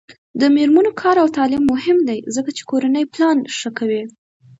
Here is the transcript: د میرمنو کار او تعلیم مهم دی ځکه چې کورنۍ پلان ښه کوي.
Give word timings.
د 0.39 0.41
میرمنو 0.55 0.91
کار 1.01 1.15
او 1.23 1.27
تعلیم 1.37 1.63
مهم 1.73 1.97
دی 2.07 2.19
ځکه 2.35 2.49
چې 2.57 2.63
کورنۍ 2.69 3.03
پلان 3.13 3.37
ښه 3.57 3.69
کوي. 3.77 4.03